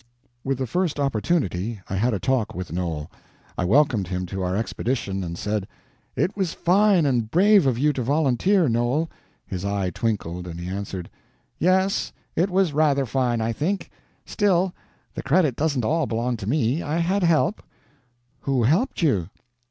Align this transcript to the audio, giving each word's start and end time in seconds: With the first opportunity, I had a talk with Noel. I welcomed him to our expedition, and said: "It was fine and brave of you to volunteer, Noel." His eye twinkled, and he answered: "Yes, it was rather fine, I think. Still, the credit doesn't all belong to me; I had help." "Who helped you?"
With 0.43 0.57
the 0.57 0.65
first 0.65 0.99
opportunity, 0.99 1.79
I 1.87 1.93
had 1.95 2.11
a 2.11 2.19
talk 2.19 2.55
with 2.55 2.71
Noel. 2.73 3.11
I 3.55 3.65
welcomed 3.65 4.07
him 4.07 4.25
to 4.25 4.41
our 4.41 4.57
expedition, 4.57 5.23
and 5.23 5.37
said: 5.37 5.67
"It 6.15 6.35
was 6.35 6.55
fine 6.55 7.05
and 7.05 7.29
brave 7.29 7.67
of 7.67 7.77
you 7.77 7.93
to 7.93 8.01
volunteer, 8.01 8.67
Noel." 8.67 9.11
His 9.45 9.63
eye 9.63 9.91
twinkled, 9.91 10.47
and 10.47 10.59
he 10.59 10.67
answered: 10.67 11.07
"Yes, 11.59 12.11
it 12.35 12.49
was 12.49 12.73
rather 12.73 13.05
fine, 13.05 13.41
I 13.41 13.53
think. 13.53 13.91
Still, 14.25 14.73
the 15.13 15.21
credit 15.21 15.55
doesn't 15.55 15.85
all 15.85 16.07
belong 16.07 16.35
to 16.37 16.49
me; 16.49 16.81
I 16.81 16.97
had 16.97 17.21
help." 17.21 17.61
"Who 18.39 18.63
helped 18.63 19.03
you?" 19.03 19.29